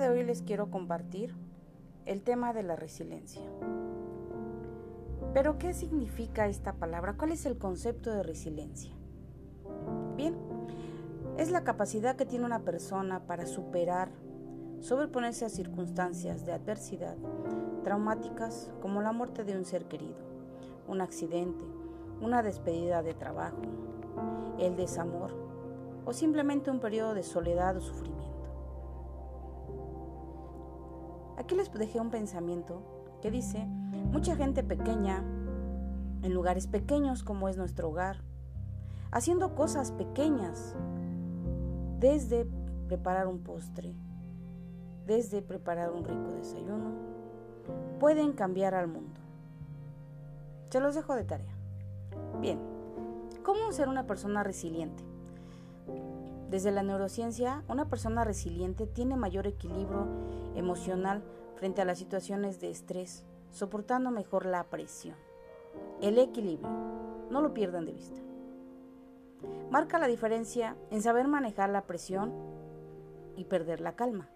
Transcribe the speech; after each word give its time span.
de 0.00 0.08
hoy 0.08 0.24
les 0.24 0.42
quiero 0.42 0.70
compartir 0.70 1.36
el 2.06 2.22
tema 2.22 2.52
de 2.52 2.62
la 2.62 2.74
resiliencia. 2.74 3.42
Pero, 5.34 5.58
¿qué 5.58 5.74
significa 5.74 6.48
esta 6.48 6.72
palabra? 6.72 7.16
¿Cuál 7.16 7.32
es 7.32 7.46
el 7.46 7.58
concepto 7.58 8.10
de 8.10 8.22
resiliencia? 8.22 8.92
Bien, 10.16 10.34
es 11.36 11.50
la 11.50 11.62
capacidad 11.62 12.16
que 12.16 12.26
tiene 12.26 12.46
una 12.46 12.64
persona 12.64 13.26
para 13.26 13.46
superar, 13.46 14.10
sobreponerse 14.80 15.44
a 15.44 15.50
circunstancias 15.50 16.44
de 16.44 16.52
adversidad 16.52 17.16
traumáticas 17.84 18.70
como 18.80 19.00
la 19.02 19.12
muerte 19.12 19.44
de 19.44 19.56
un 19.56 19.64
ser 19.64 19.86
querido, 19.86 20.18
un 20.88 21.00
accidente, 21.00 21.64
una 22.20 22.42
despedida 22.42 23.02
de 23.02 23.14
trabajo, 23.14 23.62
el 24.58 24.76
desamor 24.76 25.34
o 26.04 26.12
simplemente 26.12 26.70
un 26.70 26.80
periodo 26.80 27.14
de 27.14 27.22
soledad 27.22 27.76
o 27.76 27.80
sufrimiento. 27.80 28.29
Aquí 31.40 31.54
les 31.54 31.72
dejé 31.72 31.98
un 31.98 32.10
pensamiento 32.10 32.82
que 33.22 33.30
dice, 33.30 33.64
mucha 34.12 34.36
gente 34.36 34.62
pequeña, 34.62 35.24
en 36.22 36.34
lugares 36.34 36.66
pequeños 36.66 37.22
como 37.22 37.48
es 37.48 37.56
nuestro 37.56 37.88
hogar, 37.88 38.18
haciendo 39.10 39.54
cosas 39.54 39.90
pequeñas, 39.90 40.74
desde 41.98 42.46
preparar 42.88 43.26
un 43.26 43.38
postre, 43.38 43.94
desde 45.06 45.40
preparar 45.40 45.92
un 45.92 46.04
rico 46.04 46.30
desayuno, 46.30 46.90
pueden 47.98 48.34
cambiar 48.34 48.74
al 48.74 48.88
mundo. 48.88 49.18
Se 50.68 50.78
los 50.78 50.94
dejo 50.94 51.14
de 51.14 51.24
tarea. 51.24 51.54
Bien, 52.42 52.58
¿cómo 53.42 53.72
ser 53.72 53.88
una 53.88 54.06
persona 54.06 54.42
resiliente? 54.42 55.02
Desde 56.50 56.72
la 56.72 56.82
neurociencia, 56.82 57.62
una 57.68 57.88
persona 57.88 58.24
resiliente 58.24 58.88
tiene 58.88 59.14
mayor 59.14 59.46
equilibrio 59.46 60.08
emocional 60.56 61.22
frente 61.54 61.80
a 61.80 61.84
las 61.84 61.98
situaciones 61.98 62.60
de 62.60 62.70
estrés, 62.70 63.24
soportando 63.52 64.10
mejor 64.10 64.46
la 64.46 64.64
presión. 64.64 65.14
El 66.02 66.18
equilibrio, 66.18 66.68
no 67.30 67.40
lo 67.40 67.54
pierdan 67.54 67.86
de 67.86 67.92
vista. 67.92 68.20
Marca 69.70 70.00
la 70.00 70.08
diferencia 70.08 70.76
en 70.90 71.02
saber 71.02 71.28
manejar 71.28 71.70
la 71.70 71.82
presión 71.82 72.32
y 73.36 73.44
perder 73.44 73.80
la 73.80 73.94
calma. 73.94 74.28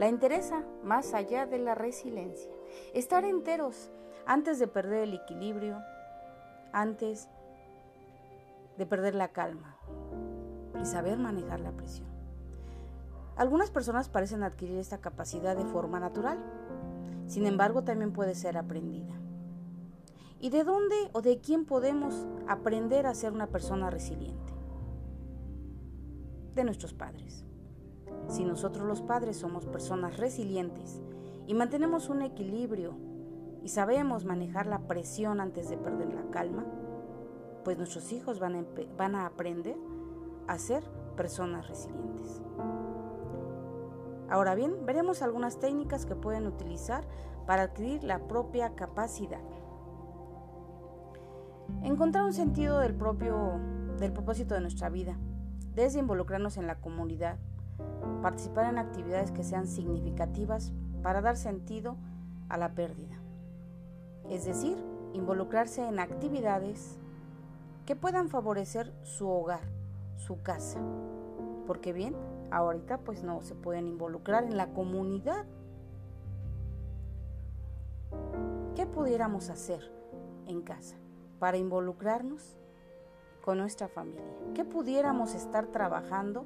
La 0.00 0.08
interesa 0.08 0.64
más 0.82 1.14
allá 1.14 1.46
de 1.46 1.60
la 1.60 1.76
resiliencia. 1.76 2.50
Estar 2.92 3.24
enteros 3.24 3.92
antes 4.26 4.58
de 4.58 4.66
perder 4.66 5.04
el 5.04 5.14
equilibrio, 5.14 5.80
antes 6.72 7.28
de 8.76 8.84
perder 8.84 9.14
la 9.14 9.28
calma 9.28 9.76
saber 10.86 11.18
manejar 11.18 11.60
la 11.60 11.72
presión. 11.72 12.08
Algunas 13.36 13.70
personas 13.70 14.08
parecen 14.08 14.42
adquirir 14.42 14.78
esta 14.78 14.98
capacidad 14.98 15.56
de 15.56 15.66
forma 15.66 16.00
natural, 16.00 16.38
sin 17.26 17.44
embargo 17.44 17.84
también 17.84 18.12
puede 18.12 18.34
ser 18.34 18.56
aprendida. 18.56 19.12
¿Y 20.40 20.50
de 20.50 20.64
dónde 20.64 20.94
o 21.12 21.22
de 21.22 21.38
quién 21.40 21.64
podemos 21.64 22.26
aprender 22.48 23.06
a 23.06 23.14
ser 23.14 23.32
una 23.32 23.46
persona 23.48 23.90
resiliente? 23.90 24.52
De 26.54 26.64
nuestros 26.64 26.94
padres. 26.94 27.44
Si 28.28 28.44
nosotros 28.44 28.86
los 28.86 29.02
padres 29.02 29.36
somos 29.36 29.66
personas 29.66 30.16
resilientes 30.16 31.00
y 31.46 31.54
mantenemos 31.54 32.08
un 32.08 32.22
equilibrio 32.22 32.96
y 33.62 33.68
sabemos 33.68 34.24
manejar 34.24 34.66
la 34.66 34.86
presión 34.86 35.40
antes 35.40 35.68
de 35.68 35.76
perder 35.76 36.12
la 36.12 36.30
calma, 36.30 36.64
pues 37.64 37.76
nuestros 37.76 38.12
hijos 38.12 38.38
van 38.38 38.56
a, 38.56 38.64
van 38.96 39.14
a 39.14 39.26
aprender 39.26 39.76
a 40.48 40.58
ser 40.58 40.84
personas 41.16 41.68
resilientes. 41.68 42.42
Ahora 44.28 44.54
bien, 44.54 44.84
veremos 44.84 45.22
algunas 45.22 45.58
técnicas 45.60 46.04
que 46.04 46.16
pueden 46.16 46.46
utilizar 46.46 47.04
para 47.46 47.62
adquirir 47.62 48.02
la 48.02 48.18
propia 48.26 48.74
capacidad. 48.74 49.40
Encontrar 51.82 52.24
un 52.24 52.32
sentido 52.32 52.80
del 52.80 52.94
propio 52.94 53.60
del 53.98 54.12
propósito 54.12 54.54
de 54.54 54.60
nuestra 54.60 54.88
vida, 54.88 55.16
desde 55.74 56.00
involucrarnos 56.00 56.58
en 56.58 56.66
la 56.66 56.80
comunidad, 56.80 57.38
participar 58.22 58.66
en 58.66 58.78
actividades 58.78 59.30
que 59.30 59.44
sean 59.44 59.66
significativas 59.66 60.72
para 61.02 61.22
dar 61.22 61.36
sentido 61.36 61.96
a 62.48 62.58
la 62.58 62.74
pérdida. 62.74 63.16
Es 64.28 64.44
decir, 64.44 64.76
involucrarse 65.12 65.86
en 65.86 65.98
actividades 65.98 66.98
que 67.86 67.96
puedan 67.96 68.28
favorecer 68.28 68.92
su 69.02 69.28
hogar, 69.28 69.75
su 70.16 70.42
casa. 70.42 70.80
Porque 71.66 71.92
bien, 71.92 72.16
ahorita 72.50 72.98
pues 72.98 73.22
no 73.22 73.42
se 73.42 73.54
pueden 73.54 73.86
involucrar 73.86 74.44
en 74.44 74.56
la 74.56 74.72
comunidad. 74.72 75.46
¿Qué 78.74 78.86
pudiéramos 78.86 79.50
hacer 79.50 79.90
en 80.46 80.62
casa 80.62 80.96
para 81.38 81.56
involucrarnos 81.56 82.56
con 83.42 83.58
nuestra 83.58 83.88
familia? 83.88 84.24
¿Qué 84.54 84.64
pudiéramos 84.64 85.34
estar 85.34 85.66
trabajando 85.68 86.44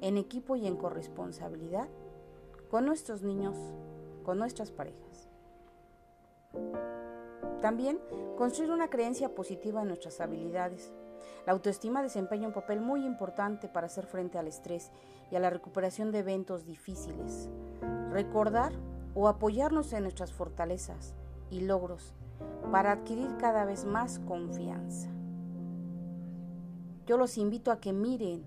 en 0.00 0.16
equipo 0.16 0.56
y 0.56 0.66
en 0.66 0.76
corresponsabilidad 0.76 1.88
con 2.70 2.84
nuestros 2.86 3.22
niños, 3.22 3.56
con 4.24 4.38
nuestras 4.38 4.70
parejas? 4.70 5.28
También 7.60 7.98
construir 8.36 8.70
una 8.70 8.88
creencia 8.88 9.34
positiva 9.34 9.82
en 9.82 9.88
nuestras 9.88 10.20
habilidades, 10.20 10.92
la 11.46 11.52
autoestima 11.52 12.02
desempeña 12.02 12.48
un 12.48 12.54
papel 12.54 12.80
muy 12.80 13.04
importante 13.04 13.68
para 13.68 13.86
hacer 13.86 14.06
frente 14.06 14.38
al 14.38 14.46
estrés 14.46 14.90
y 15.30 15.36
a 15.36 15.40
la 15.40 15.50
recuperación 15.50 16.12
de 16.12 16.20
eventos 16.20 16.64
difíciles. 16.64 17.48
Recordar 18.10 18.72
o 19.14 19.28
apoyarnos 19.28 19.92
en 19.92 20.02
nuestras 20.02 20.32
fortalezas 20.32 21.14
y 21.50 21.60
logros 21.60 22.14
para 22.70 22.92
adquirir 22.92 23.36
cada 23.38 23.64
vez 23.64 23.84
más 23.84 24.18
confianza. 24.20 25.08
Yo 27.06 27.16
los 27.16 27.38
invito 27.38 27.72
a 27.72 27.80
que 27.80 27.92
miren, 27.92 28.44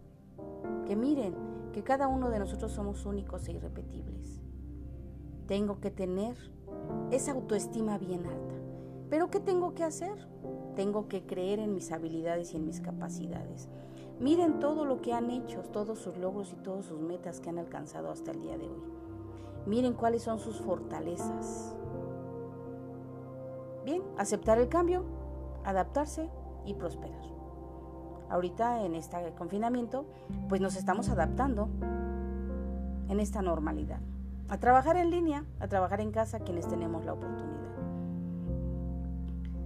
que 0.86 0.96
miren 0.96 1.36
que 1.74 1.84
cada 1.84 2.08
uno 2.08 2.30
de 2.30 2.40
nosotros 2.40 2.72
somos 2.72 3.06
únicos 3.06 3.48
e 3.48 3.54
irrepetibles. 3.54 4.40
Tengo 5.48 5.80
que 5.80 5.90
tener 5.90 6.38
esa 7.12 7.32
autoestima 7.32 7.98
bien 7.98 8.26
alta. 8.26 8.56
Pero 9.10 9.30
¿qué 9.30 9.40
tengo 9.40 9.74
que 9.74 9.84
hacer? 9.84 10.28
Tengo 10.76 11.08
que 11.08 11.26
creer 11.26 11.60
en 11.60 11.74
mis 11.74 11.92
habilidades 11.92 12.54
y 12.54 12.58
en 12.58 12.66
mis 12.66 12.80
capacidades. 12.80 13.70
Miren 14.20 14.60
todo 14.60 14.86
lo 14.86 15.02
que 15.02 15.14
han 15.14 15.32
hecho, 15.32 15.62
todos 15.64 16.00
sus 16.00 16.18
logros 16.18 16.54
y 16.54 16.56
todas 16.58 16.86
sus 16.86 17.00
metas 17.00 17.40
que 17.40 17.50
han 17.50 17.58
alcanzado 17.58 18.12
hasta 18.12 18.32
el 18.32 18.42
día 18.42 18.58
de 18.58 18.66
hoy. 18.66 18.84
Miren 19.66 19.94
cuáles 19.94 20.24
son 20.24 20.40
sus 20.40 20.62
fortalezas. 20.62 21.76
Bien, 23.84 24.04
aceptar 24.18 24.60
el 24.60 24.70
cambio, 24.70 25.04
adaptarse 25.64 26.30
y 26.66 26.76
prosperar. 26.76 27.22
Ahorita 28.30 28.84
en 28.86 28.96
este 28.96 29.18
confinamiento, 29.38 30.06
pues 30.48 30.62
nos 30.62 30.76
estamos 30.76 31.10
adaptando 31.10 31.68
en 33.10 33.20
esta 33.20 33.42
normalidad. 33.42 34.00
A 34.50 34.58
trabajar 34.58 34.98
en 34.98 35.10
línea, 35.10 35.46
a 35.60 35.68
trabajar 35.68 36.00
en 36.00 36.12
casa 36.12 36.40
quienes 36.40 36.68
tenemos 36.68 37.06
la 37.06 37.14
oportunidad. 37.14 37.61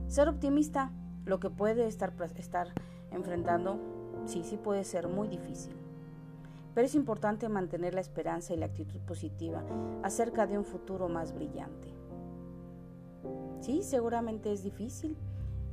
Ser 0.07 0.29
optimista, 0.29 0.91
lo 1.25 1.39
que 1.39 1.49
puede 1.49 1.87
estar, 1.87 2.13
estar 2.37 2.67
enfrentando, 3.11 3.79
sí, 4.25 4.43
sí 4.43 4.57
puede 4.57 4.83
ser 4.83 5.07
muy 5.07 5.27
difícil. 5.27 5.73
Pero 6.73 6.85
es 6.85 6.95
importante 6.95 7.49
mantener 7.49 7.93
la 7.93 8.01
esperanza 8.01 8.53
y 8.53 8.57
la 8.57 8.67
actitud 8.67 8.99
positiva 9.01 9.63
acerca 10.03 10.45
de 10.45 10.57
un 10.57 10.65
futuro 10.65 11.07
más 11.09 11.33
brillante. 11.33 11.93
Sí, 13.61 13.81
seguramente 13.81 14.51
es 14.51 14.63
difícil. 14.63 15.17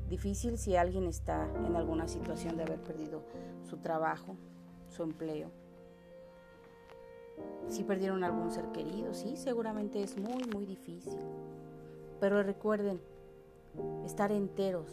Difícil 0.08 0.58
si 0.58 0.76
alguien 0.76 1.06
está 1.06 1.48
en 1.66 1.76
alguna 1.76 2.08
situación 2.08 2.56
de 2.56 2.62
haber 2.62 2.80
perdido 2.80 3.22
su 3.64 3.78
trabajo, 3.78 4.36
su 4.88 5.02
empleo. 5.02 5.50
Si 7.68 7.84
perdieron 7.84 8.24
algún 8.24 8.50
ser 8.50 8.66
querido, 8.72 9.14
sí, 9.14 9.36
seguramente 9.36 10.02
es 10.02 10.18
muy, 10.18 10.44
muy 10.52 10.66
difícil. 10.66 11.20
Pero 12.20 12.42
recuerden, 12.42 13.00
estar 14.04 14.32
enteros 14.32 14.90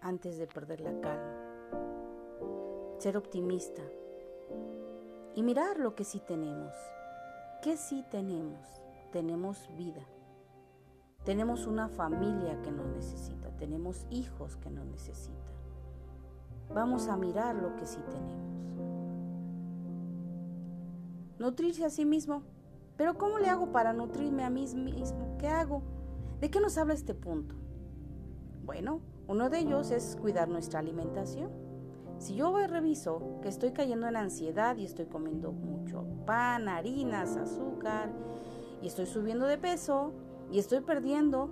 antes 0.00 0.38
de 0.38 0.46
perder 0.46 0.80
la 0.80 1.00
calma, 1.00 1.36
ser 2.98 3.16
optimista 3.16 3.82
y 5.34 5.42
mirar 5.42 5.78
lo 5.78 5.94
que 5.94 6.04
sí 6.04 6.20
tenemos. 6.20 6.72
¿Qué 7.62 7.76
sí 7.76 8.04
tenemos? 8.10 8.60
Tenemos 9.12 9.68
vida, 9.76 10.02
tenemos 11.24 11.66
una 11.66 11.88
familia 11.88 12.60
que 12.62 12.72
nos 12.72 12.86
necesita, 12.86 13.50
tenemos 13.56 14.06
hijos 14.10 14.56
que 14.56 14.70
nos 14.70 14.86
necesitan. 14.86 15.52
Vamos 16.74 17.08
a 17.08 17.16
mirar 17.16 17.54
lo 17.54 17.76
que 17.76 17.86
sí 17.86 17.98
tenemos. 18.10 18.52
Nutrirse 21.38 21.84
a 21.84 21.90
sí 21.90 22.04
mismo. 22.04 22.42
Pero 22.96 23.18
¿cómo 23.18 23.38
le 23.38 23.48
hago 23.48 23.72
para 23.72 23.92
nutrirme 23.92 24.44
a 24.44 24.50
mí 24.50 24.66
mismo? 24.74 25.36
¿Qué 25.38 25.48
hago? 25.48 25.82
¿De 26.42 26.50
qué 26.50 26.58
nos 26.58 26.76
habla 26.76 26.92
este 26.92 27.14
punto? 27.14 27.54
Bueno, 28.64 28.98
uno 29.28 29.48
de 29.48 29.60
ellos 29.60 29.92
es 29.92 30.16
cuidar 30.20 30.48
nuestra 30.48 30.80
alimentación. 30.80 31.52
Si 32.18 32.34
yo 32.34 32.52
reviso 32.66 33.38
que 33.42 33.48
estoy 33.48 33.70
cayendo 33.70 34.08
en 34.08 34.16
ansiedad 34.16 34.76
y 34.76 34.84
estoy 34.84 35.06
comiendo 35.06 35.52
mucho 35.52 36.04
pan, 36.26 36.68
harinas, 36.68 37.36
azúcar, 37.36 38.10
y 38.82 38.88
estoy 38.88 39.06
subiendo 39.06 39.46
de 39.46 39.56
peso 39.56 40.14
y 40.50 40.58
estoy 40.58 40.80
perdiendo 40.80 41.48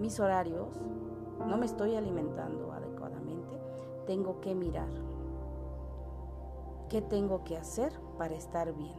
mis 0.00 0.18
horarios, 0.18 0.80
no 1.46 1.56
me 1.56 1.66
estoy 1.66 1.94
alimentando 1.94 2.72
adecuadamente, 2.72 3.56
tengo 4.04 4.40
que 4.40 4.56
mirar 4.56 4.90
qué 6.88 7.02
tengo 7.02 7.44
que 7.44 7.56
hacer 7.56 7.92
para 8.18 8.34
estar 8.34 8.74
bien. 8.74 8.98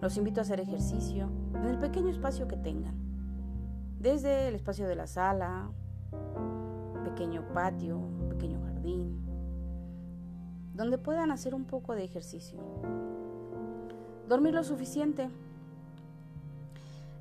Los 0.00 0.16
invito 0.16 0.40
a 0.40 0.42
hacer 0.42 0.58
ejercicio 0.58 1.28
en 1.54 1.66
el 1.66 1.78
pequeño 1.78 2.08
espacio 2.08 2.48
que 2.48 2.56
tengan, 2.56 3.07
desde 3.98 4.48
el 4.48 4.54
espacio 4.54 4.86
de 4.86 4.94
la 4.94 5.06
sala, 5.06 5.70
pequeño 7.04 7.46
patio, 7.52 8.00
pequeño 8.30 8.60
jardín, 8.62 9.20
donde 10.74 10.98
puedan 10.98 11.30
hacer 11.30 11.54
un 11.54 11.64
poco 11.64 11.94
de 11.94 12.04
ejercicio. 12.04 12.58
Dormir 14.28 14.54
lo 14.54 14.62
suficiente. 14.62 15.28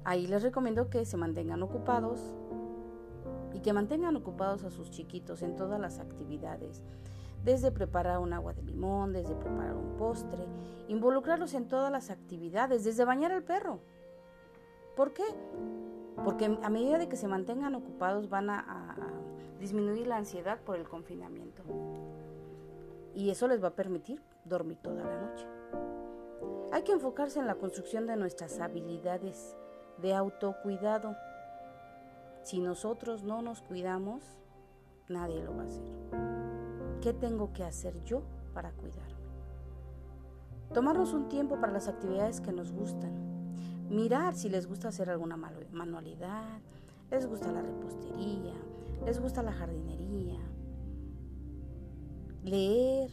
Ahí 0.03 0.27
les 0.27 0.43
recomiendo 0.43 0.89
que 0.89 1.05
se 1.05 1.17
mantengan 1.17 1.63
ocupados 1.63 2.35
y 3.53 3.59
que 3.59 3.73
mantengan 3.73 4.15
ocupados 4.15 4.63
a 4.63 4.69
sus 4.69 4.91
chiquitos 4.91 5.41
en 5.41 5.55
todas 5.55 5.79
las 5.79 5.99
actividades 5.99 6.83
desde 7.43 7.71
preparar 7.71 8.19
un 8.19 8.33
agua 8.33 8.53
de 8.53 8.61
limón, 8.61 9.13
desde 9.13 9.33
preparar 9.35 9.73
un 9.73 9.95
postre, 9.97 10.45
involucrarlos 10.89 11.53
en 11.53 11.67
todas 11.67 11.91
las 11.91 12.09
actividades, 12.09 12.83
desde 12.83 13.05
bañar 13.05 13.31
al 13.31 13.43
perro. 13.43 13.79
¿Por 14.95 15.13
qué? 15.13 15.23
Porque 16.23 16.45
a 16.45 16.69
medida 16.69 16.97
de 16.97 17.07
que 17.07 17.15
se 17.15 17.27
mantengan 17.27 17.75
ocupados 17.75 18.29
van 18.29 18.49
a, 18.49 18.95
disminuir 19.59 20.05
la 20.05 20.17
ansiedad 20.17 20.59
por 20.61 20.77
el 20.77 20.87
confinamiento. 20.87 21.63
Y 23.15 23.31
eso 23.31 23.47
les 23.47 23.63
va 23.63 23.69
a 23.69 23.75
permitir 23.75 24.21
dormir 24.45 24.77
toda 24.77 25.03
la 25.03 25.19
noche. 25.19 25.47
Hay 26.71 26.83
que 26.83 26.91
enfocarse 26.91 27.39
en 27.39 27.47
la 27.47 27.55
construcción 27.55 28.05
de 28.05 28.17
nuestras 28.17 28.59
habilidades 28.59 29.55
de 29.99 30.13
autocuidado. 30.13 31.15
Si 32.43 32.59
nosotros 32.59 33.23
no 33.23 33.41
nos 33.41 33.63
cuidamos, 33.63 34.23
nadie 35.09 35.43
lo 35.43 35.55
va 35.55 35.63
a 35.63 35.65
hacer. 35.65 35.87
¿Qué 37.01 37.13
tengo 37.13 37.51
que 37.51 37.63
hacer 37.63 38.03
yo 38.03 38.21
para 38.53 38.71
cuidarme? 38.73 39.17
Tomarnos 40.73 41.13
un 41.13 41.29
tiempo 41.29 41.59
para 41.59 41.73
las 41.73 41.87
actividades 41.87 42.41
que 42.41 42.51
nos 42.51 42.71
gustan. 42.71 43.36
Mirar 43.89 44.35
si 44.35 44.49
les 44.49 44.67
gusta 44.67 44.89
hacer 44.89 45.09
alguna 45.09 45.37
manualidad, 45.71 46.59
les 47.09 47.25
gusta 47.25 47.51
la 47.51 47.61
repostería, 47.61 48.53
les 49.05 49.19
gusta 49.19 49.41
la 49.41 49.53
jardinería. 49.53 50.39
Leer. 52.43 53.11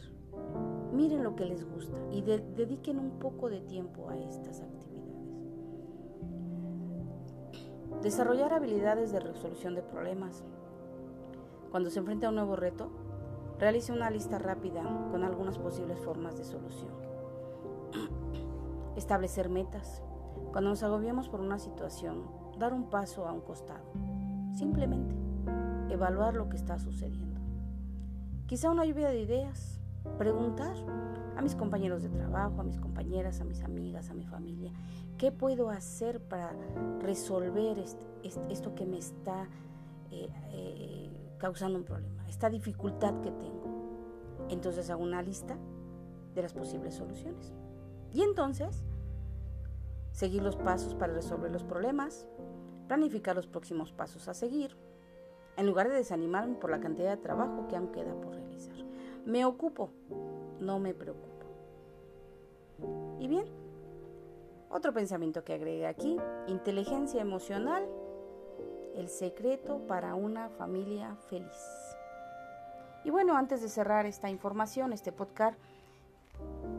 Miren 0.93 1.23
lo 1.23 1.35
que 1.35 1.45
les 1.45 1.63
gusta 1.63 1.97
y 2.11 2.21
dediquen 2.21 2.99
un 2.99 3.19
poco 3.19 3.49
de 3.49 3.61
tiempo 3.61 4.09
a 4.09 4.17
estas 4.17 4.61
actividades. 4.61 5.05
Desarrollar 8.01 8.53
habilidades 8.53 9.11
de 9.11 9.19
resolución 9.19 9.75
de 9.75 9.81
problemas. 9.81 10.43
Cuando 11.71 11.89
se 11.89 11.99
enfrenta 11.99 12.27
a 12.27 12.29
un 12.29 12.35
nuevo 12.35 12.55
reto, 12.55 12.91
Realice 13.59 13.93
una 13.93 14.09
lista 14.09 14.37
rápida 14.37 14.83
con 15.11 15.23
algunas 15.23 15.57
posibles 15.57 15.97
formas 15.99 16.37
de 16.37 16.43
solución. 16.43 16.91
Establecer 18.97 19.49
metas. 19.49 20.01
Cuando 20.51 20.69
nos 20.69 20.83
agobiamos 20.83 21.29
por 21.29 21.41
una 21.41 21.59
situación, 21.59 22.23
dar 22.57 22.73
un 22.73 22.89
paso 22.89 23.27
a 23.27 23.31
un 23.33 23.41
costado. 23.41 23.85
Simplemente 24.53 25.15
evaluar 25.89 26.35
lo 26.35 26.49
que 26.49 26.57
está 26.57 26.79
sucediendo. 26.79 27.41
Quizá 28.47 28.69
una 28.69 28.85
lluvia 28.85 29.09
de 29.09 29.21
ideas. 29.21 29.79
Preguntar 30.17 30.75
a 31.35 31.41
mis 31.41 31.55
compañeros 31.55 32.03
de 32.03 32.09
trabajo, 32.09 32.61
a 32.61 32.63
mis 32.63 32.79
compañeras, 32.79 33.41
a 33.41 33.43
mis 33.43 33.63
amigas, 33.63 34.09
a 34.09 34.13
mi 34.13 34.25
familia, 34.25 34.71
¿qué 35.17 35.31
puedo 35.31 35.69
hacer 35.69 36.21
para 36.21 36.53
resolver 36.99 37.83
esto 38.23 38.75
que 38.75 38.85
me 38.85 38.97
está 38.99 39.49
eh, 40.11 40.29
eh, 40.51 41.35
causando 41.39 41.79
un 41.79 41.83
problema? 41.83 42.15
esta 42.35 42.49
dificultad 42.49 43.21
que 43.21 43.31
tengo. 43.31 43.63
Entonces 44.49 44.89
hago 44.89 45.01
una 45.01 45.21
lista 45.21 45.57
de 46.33 46.41
las 46.41 46.53
posibles 46.53 46.93
soluciones. 46.93 47.53
Y 48.13 48.21
entonces, 48.23 48.83
seguir 50.15 50.41
los 50.41 50.55
pasos 50.55 50.95
para 50.95 51.13
resolver 51.13 51.51
los 51.51 51.65
problemas, 51.65 52.25
planificar 52.87 53.35
los 53.35 53.47
próximos 53.47 53.91
pasos 53.91 54.29
a 54.29 54.33
seguir, 54.33 54.77
en 55.57 55.67
lugar 55.67 55.89
de 55.89 55.95
desanimarme 55.95 56.55
por 56.55 56.69
la 56.69 56.79
cantidad 56.79 57.11
de 57.11 57.21
trabajo 57.21 57.67
que 57.67 57.75
aún 57.75 57.91
queda 57.91 58.15
por 58.15 58.33
realizar. 58.33 58.77
Me 59.25 59.43
ocupo, 59.43 59.89
no 60.59 60.79
me 60.79 60.93
preocupo. 60.93 61.45
Y 63.19 63.27
bien, 63.27 63.45
otro 64.69 64.93
pensamiento 64.93 65.43
que 65.43 65.53
agregué 65.53 65.85
aquí, 65.85 66.17
inteligencia 66.47 67.21
emocional, 67.21 67.85
el 68.95 69.09
secreto 69.09 69.85
para 69.85 70.15
una 70.15 70.47
familia 70.49 71.17
feliz. 71.29 71.97
Y 73.03 73.09
bueno, 73.09 73.35
antes 73.35 73.61
de 73.61 73.67
cerrar 73.67 74.05
esta 74.05 74.29
información, 74.29 74.93
este 74.93 75.11
podcast, 75.11 75.59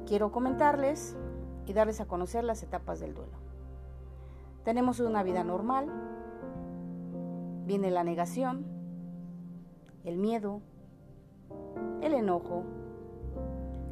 quiero 0.07 0.33
comentarles 0.33 1.17
y 1.67 1.73
darles 1.73 2.01
a 2.01 2.07
conocer 2.07 2.45
las 2.45 2.63
etapas 2.63 3.01
del 3.01 3.15
duelo. 3.15 3.37
Tenemos 4.65 5.01
una 5.01 5.23
vida 5.23 5.45
normal, 5.45 5.91
viene 7.67 7.91
la 7.91 8.05
negación, 8.05 8.65
el 10.05 10.17
miedo, 10.17 10.61
el 12.01 12.15
enojo, 12.15 12.65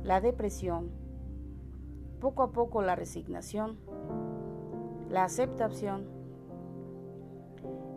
la 0.03 0.21
depresión, 0.21 0.91
poco 2.21 2.43
a 2.43 2.53
poco 2.53 2.83
la 2.83 2.95
resignación, 2.95 3.79
la 5.11 5.25
aceptación, 5.25 6.07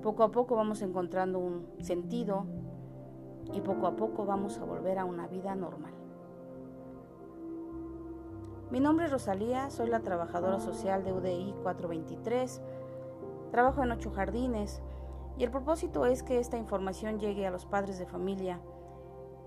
poco 0.02 0.24
a 0.24 0.32
poco 0.32 0.56
vamos 0.56 0.82
encontrando 0.82 1.40
un 1.40 1.68
sentido, 1.80 2.46
y 3.54 3.62
poco 3.62 3.88
a 3.88 3.96
poco 3.96 4.26
vamos 4.26 4.58
a 4.60 4.66
volver 4.66 5.00
a 5.00 5.06
una 5.06 5.28
vida 5.28 5.56
normal. 5.56 5.94
Mi 8.70 8.82
nombre 8.82 9.06
es 9.06 9.12
Rosalía, 9.14 9.70
soy 9.70 9.88
la 9.88 10.02
trabajadora 10.02 10.60
social 10.60 11.02
de 11.06 11.14
UDI 11.14 11.56
423, 11.64 12.62
trabajo 13.50 13.82
en 13.82 13.94
ocho 13.94 14.12
jardines 14.12 14.82
y 15.38 15.46
el 15.46 15.52
propósito 15.52 16.06
es 16.06 16.22
que 16.22 16.38
esta 16.40 16.58
información 16.58 17.18
llegue 17.18 17.48
a 17.48 17.52
los 17.52 17.66
padres 17.66 17.98
de 17.98 18.06
familia 18.06 18.60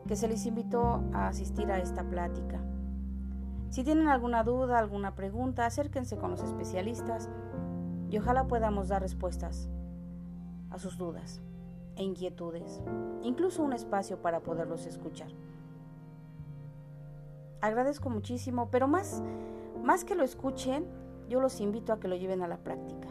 que 0.09 0.16
se 0.16 0.26
les 0.26 0.47
invitó 0.47 1.02
a 1.12 1.28
asistir 1.28 1.71
a 1.71 1.80
esta 1.80 2.02
plática. 2.02 2.62
Si 3.68 3.85
tienen 3.85 4.09
alguna 4.09 4.42
duda, 4.42 4.78
alguna 4.78 5.14
pregunta, 5.14 5.66
acérquense 5.66 6.16
con 6.16 6.30
los 6.30 6.42
especialistas 6.42 7.28
y 8.09 8.16
ojalá 8.16 8.47
podamos 8.47 8.88
dar 8.88 9.02
respuestas 9.02 9.68
a 10.71 10.78
sus 10.78 10.97
dudas 10.97 11.42
e 11.97 12.04
inquietudes, 12.04 12.80
incluso 13.23 13.62
un 13.62 13.75
espacio 13.75 14.23
para 14.23 14.40
poderlos 14.40 14.87
escuchar. 14.87 15.28
Agradezco 17.61 18.11
muchísimo, 18.11 18.71
pero 18.71 18.88
más, 18.88 19.23
más 19.83 20.05
que 20.05 20.14
lo 20.14 20.25
escuchen, 20.25 20.87
yo 21.29 21.40
los 21.40 21.61
invito 21.61 21.93
a 21.93 22.00
que 22.00 22.09
lo 22.09 22.17
lleven 22.17 22.43
a 22.43 22.49
la 22.49 22.59
práctica 22.59 23.09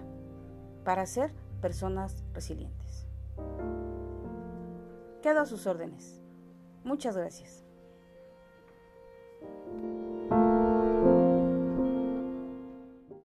para 0.84 1.06
ser 1.06 1.32
personas 1.62 2.24
resilientes. 2.34 3.06
Quedo 5.22 5.42
a 5.42 5.46
sus 5.46 5.68
órdenes. 5.68 6.22
Muchas 6.84 7.16
gracias. 7.16 7.64